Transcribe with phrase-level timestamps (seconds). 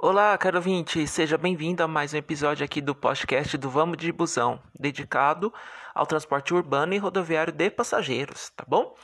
[0.00, 4.12] Olá, caro ouvinte, seja bem-vindo a mais um episódio aqui do podcast do Vamos de
[4.12, 5.52] Busão, dedicado
[5.92, 8.94] ao transporte urbano e rodoviário de passageiros, tá bom?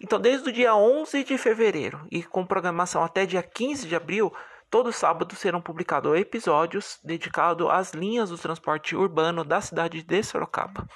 [0.00, 4.32] Então, desde o dia 11 de fevereiro e com programação até dia 15 de abril,
[4.70, 10.86] todo sábado serão publicados episódios dedicados às linhas do transporte urbano da cidade de Sorocaba.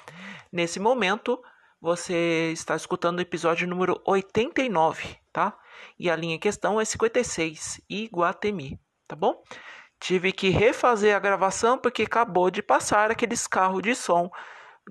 [0.52, 1.36] Nesse momento,
[1.80, 5.58] você está escutando o episódio número 89, tá?
[5.98, 8.78] E a linha em questão é 56, Iguatemi
[9.08, 9.42] tá bom?
[9.98, 14.30] Tive que refazer a gravação porque acabou de passar aqueles carros de som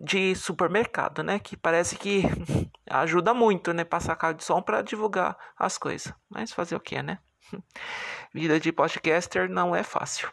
[0.02, 1.40] de supermercado, né?
[1.40, 2.24] Que parece que
[2.90, 3.84] ajuda muito, né?
[3.84, 6.14] Passar carro de som para divulgar as coisas.
[6.30, 7.20] Mas fazer o que, né?
[8.34, 10.30] Vida de podcaster não é fácil.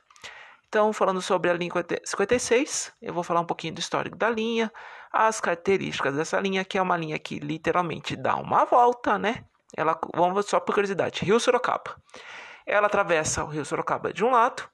[0.69, 1.71] Então, falando sobre a linha
[2.05, 4.73] 56, eu vou falar um pouquinho do histórico da linha,
[5.13, 9.45] as características dessa linha, que é uma linha que literalmente dá uma volta, né?
[9.77, 11.97] Ela, vamos só por curiosidade, Rio Sorocaba.
[12.67, 14.69] Ela atravessa o rio Sorocaba de um lado,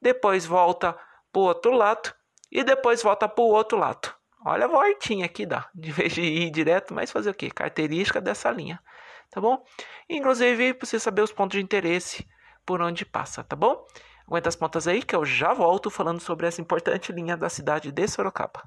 [0.00, 0.96] depois volta
[1.32, 2.12] para o outro lado
[2.50, 4.12] e depois volta para o outro lado.
[4.44, 7.50] Olha a voltinha aqui dá, de vez de ir direto, mas fazer o que?
[7.50, 8.82] Característica dessa linha,
[9.30, 9.62] tá bom?
[10.08, 12.26] Inclusive, você saber os pontos de interesse
[12.64, 13.84] por onde passa, tá bom?
[14.26, 17.90] Aguenta as pontas aí que eu já volto falando sobre essa importante linha da cidade
[17.90, 18.62] de Sorocaba.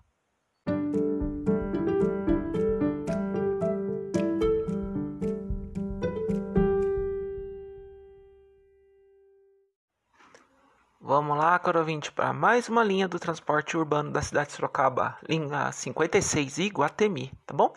[11.16, 15.16] Vamos lá, caro ouvinte, para mais uma linha do transporte urbano da cidade de Sorocaba,
[15.30, 17.72] linha 56 Iguatemi, tá bom?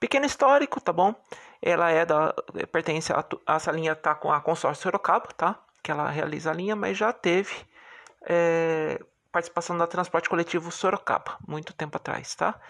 [0.00, 1.14] Pequeno histórico, tá bom?
[1.62, 2.34] Ela é da
[2.72, 5.60] pertence a essa linha tá com a consórcio Sorocaba, tá?
[5.80, 7.54] Que ela realiza a linha, mas já teve
[8.26, 12.60] é, participação da transporte coletivo Sorocaba, muito tempo atrás, tá?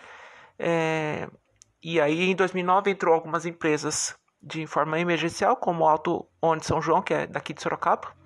[0.58, 1.26] É,
[1.82, 6.82] e aí em 2009 entrou algumas empresas de forma emergencial, como o Alto Onde São
[6.82, 8.20] João, que é daqui de Sorocaba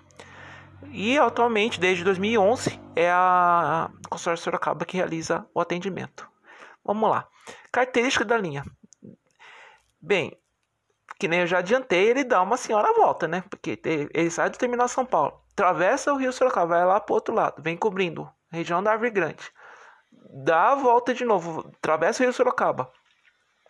[0.91, 6.29] e atualmente, desde 2011, é a consórcio Sorocaba que realiza o atendimento.
[6.83, 7.27] Vamos lá.
[7.71, 8.63] Característica da linha.
[10.01, 10.37] Bem,
[11.19, 13.43] que nem eu já adiantei, ele dá uma senhora volta, né?
[13.49, 13.79] Porque
[14.13, 17.33] ele sai do terminal São Paulo, atravessa o Rio Sorocaba, vai lá para o outro
[17.33, 19.51] lado, vem cobrindo região da Árvore Grande.
[20.43, 22.91] Dá a volta de novo, atravessa o Rio Sorocaba,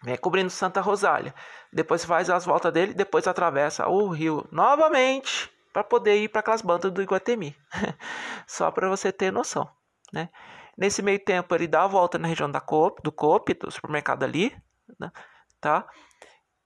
[0.03, 1.33] vem cobrindo Santa Rosália.
[1.71, 6.63] Depois faz as voltas dele, depois atravessa o rio novamente para poder ir para aquelas
[6.63, 7.55] bandas do Iguatemi.
[8.47, 9.69] Só para você ter noção,
[10.11, 10.27] né?
[10.75, 14.23] Nesse meio tempo ele dá a volta na região da Coop, do Coop, do supermercado
[14.23, 14.57] ali,
[14.99, 15.11] né?
[15.61, 15.87] tá?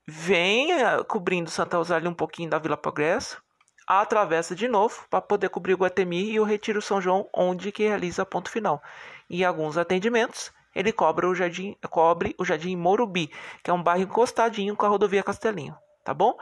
[0.08, 3.44] Vem uh, cobrindo Santa Rosália um pouquinho da Vila Progresso,
[3.86, 7.84] atravessa de novo para poder cobrir o Guatemi e o Retiro São João, onde que
[7.84, 8.82] realiza ponto final.
[9.30, 13.30] E alguns atendimentos ele cobre o Jardim, cobre o Jardim Morubi,
[13.62, 16.38] que é um bairro encostadinho com a rodovia Castelinho, tá bom?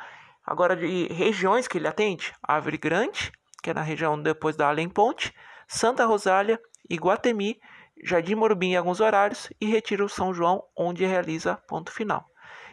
[0.50, 4.90] Agora, de regiões que ele atende: Árvore Grande, que é na região depois da Além
[4.90, 5.32] Ponte,
[5.68, 7.60] Santa Rosália, Iguatemi,
[8.04, 12.26] Jardim Morumbi em alguns horários e Retiro São João, onde realiza ponto final.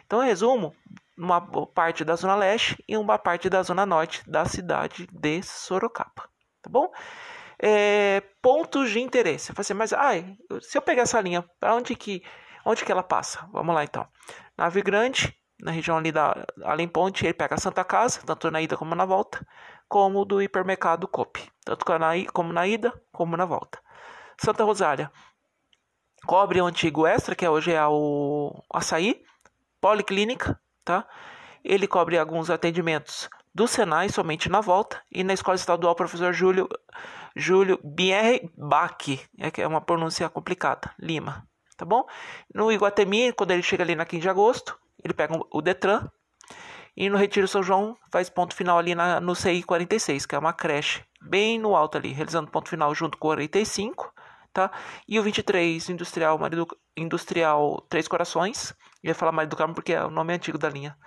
[0.07, 0.75] Então, resumo:
[1.15, 6.27] uma parte da Zona Leste e uma parte da Zona Norte da cidade de Sorocaba.
[6.63, 6.91] Tá bom?
[7.61, 9.53] É, pontos de interesse.
[9.53, 12.23] Falei assim, mas ai, se eu pegar essa linha, para onde que,
[12.65, 13.47] onde que ela passa?
[13.53, 14.07] Vamos lá então.
[14.57, 18.61] Nave Grande, na região ali da Além Ponte, ele pega a Santa Casa, tanto na
[18.61, 19.45] ida como na volta,
[19.87, 21.85] como do hipermercado Coop, tanto
[22.31, 23.79] como na ida como na volta.
[24.39, 25.11] Santa Rosália
[26.25, 29.23] cobre o antigo Extra, que hoje é o Açaí,
[29.79, 31.07] Policlínica, tá?
[31.63, 36.67] Ele cobre alguns atendimentos do Senai somente na volta e na Escola Estadual Professor Júlio
[37.35, 38.95] Júlio Bierre Bach,
[39.37, 42.05] é que é uma pronúncia complicada, Lima, tá bom?
[42.53, 46.09] No Iguatemi, quando ele chega ali na 15 de agosto, ele pega o Detran
[46.95, 50.39] e no Retiro São João faz ponto final ali na, no CI 46, que é
[50.39, 54.11] uma creche bem no alto ali, realizando ponto final junto com o 45,
[54.51, 54.71] tá?
[55.07, 58.73] E o 23 Industrial Marido, Industrial Três Corações,
[59.03, 60.97] eu ia falar Marido do Carmo porque é o nome antigo da linha.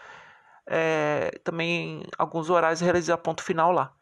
[0.64, 3.92] É, também alguns horários realizar ponto final lá,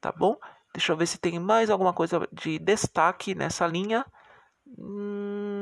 [0.00, 0.36] tá bom?
[0.72, 4.04] Deixa eu ver se tem mais alguma coisa de destaque nessa linha.
[4.78, 5.55] Hum,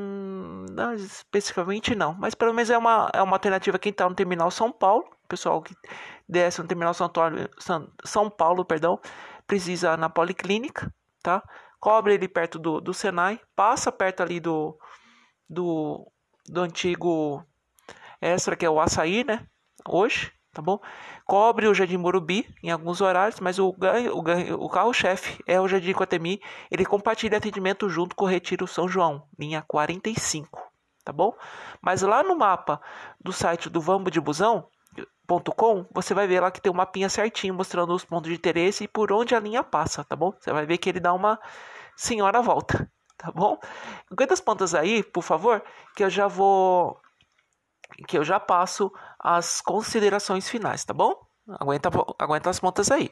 [0.75, 4.51] não, especificamente não, mas pelo menos é uma, é uma alternativa quem está no terminal
[4.51, 5.75] São Paulo, pessoal que
[6.29, 7.11] desce no terminal São,
[7.59, 9.01] São, São Paulo, perdão,
[9.47, 10.93] precisa na policlínica,
[11.23, 11.43] tá?
[11.81, 14.77] Cobre ele perto do, do Senai, passa perto ali do,
[15.49, 16.11] do,
[16.49, 17.45] do antigo
[18.21, 19.47] extra que é o açaí, né?
[19.87, 20.81] Hoje, tá bom?
[21.27, 25.93] Cobre o Jardim Morumbi em alguns horários, mas o, o, o carro-chefe é o Jardim
[25.93, 26.41] Coatemi.
[26.71, 30.64] Ele compartilha atendimento junto com o Retiro São João, linha 45,
[31.05, 31.37] tá bom?
[31.81, 32.81] Mas lá no mapa
[33.21, 34.69] do site do Vambo de Busão,
[35.57, 38.85] Com, você vai ver lá que tem um mapinha certinho mostrando os pontos de interesse
[38.85, 40.33] e por onde a linha passa, tá bom?
[40.39, 41.41] Você vai ver que ele dá uma
[41.97, 43.59] senhora volta, tá bom?
[44.11, 45.63] Aguenta as pontas aí, por favor,
[45.97, 47.01] que eu já vou
[48.09, 51.15] que eu já passo as considerações finais, tá bom?
[51.61, 53.11] Aguenta, aguenta as pontas aí.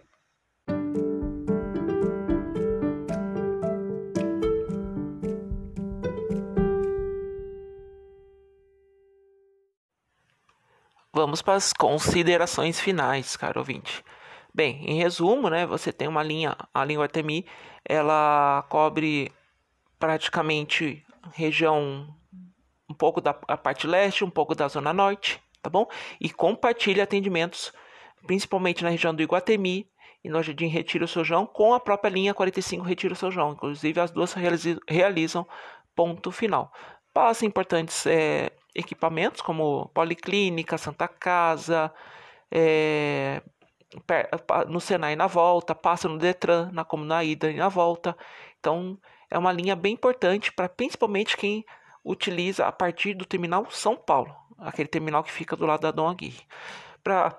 [11.14, 14.03] Vamos para as considerações finais, caro ouvinte.
[14.55, 17.44] Bem, em resumo, né, você tem uma linha, a linha Artemi,
[17.85, 19.31] ela cobre
[19.99, 21.05] praticamente
[21.35, 22.09] região
[22.88, 25.87] um pouco da parte leste, um pouco da zona norte, tá bom?
[26.19, 27.75] E compartilha atendimentos,
[28.26, 29.87] principalmente na região do Iguatemi
[30.25, 33.53] e no Jardim Retiro São João, com a própria linha 45 Retiro São João.
[33.53, 34.35] Inclusive, as duas
[34.88, 35.47] realizam
[35.94, 36.73] ponto final.
[37.12, 41.93] Passa importantes é, equipamentos como Policlínica, Santa Casa,
[42.50, 43.43] é,
[44.69, 48.17] no Senai na volta, passa no Detran, na, como na ida e na volta.
[48.59, 48.99] Então,
[49.31, 51.64] é uma linha bem importante para principalmente quem
[52.05, 56.08] utiliza a partir do terminal São Paulo, aquele terminal que fica do lado da Dom
[56.08, 56.43] Aguirre.
[57.03, 57.38] Para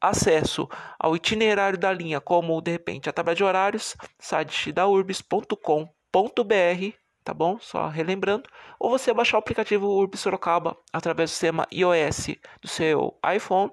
[0.00, 0.68] acesso
[0.98, 7.34] ao itinerário da linha, como de repente a tabela de horários, site da urbis.com.br tá
[7.34, 7.60] bom?
[7.60, 8.50] Só relembrando.
[8.76, 13.70] Ou você baixar o aplicativo Urb Sorocaba através do sistema iOS do seu iPhone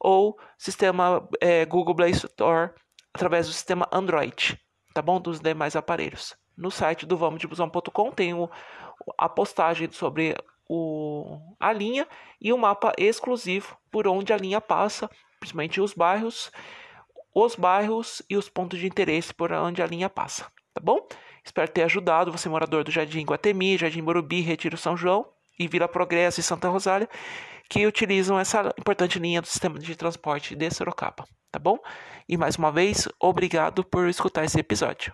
[0.00, 2.70] ou sistema é, Google Play Store
[3.12, 4.58] através do sistema Android,
[4.94, 5.20] tá bom?
[5.20, 6.34] Dos demais aparelhos.
[6.56, 8.48] No site do vamosdebusão.com tem o,
[9.18, 10.34] a postagem sobre
[10.66, 12.08] o, a linha
[12.40, 16.50] e o um mapa exclusivo por onde a linha passa, principalmente os bairros,
[17.34, 21.06] os bairros e os pontos de interesse por onde a linha passa, tá bom?
[21.44, 25.26] Espero ter ajudado você, morador do Jardim Guatemi, Jardim Morumbi, Retiro São João
[25.58, 27.08] e Vila Progresso e Santa Rosália,
[27.68, 31.78] que utilizam essa importante linha do sistema de transporte de Sorocaba, tá bom?
[32.28, 35.12] E mais uma vez, obrigado por escutar esse episódio.